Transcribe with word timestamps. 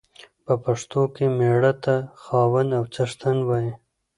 په 0.45 0.53
پښتو 0.63 1.01
کې 1.15 1.25
مېړه 1.37 1.73
ته 1.83 1.95
خاوند 2.23 2.69
او 2.77 2.83
څښتن 2.93 3.37
وايي. 3.47 3.71